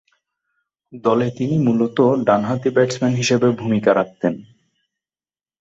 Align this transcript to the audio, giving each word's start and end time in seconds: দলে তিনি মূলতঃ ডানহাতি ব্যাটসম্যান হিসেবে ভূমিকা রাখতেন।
দলে 1.03 1.27
তিনি 1.37 1.55
মূলতঃ 1.65 1.99
ডানহাতি 2.27 2.69
ব্যাটসম্যান 2.75 3.13
হিসেবে 3.15 3.47
ভূমিকা 3.59 3.91
রাখতেন। 3.93 4.33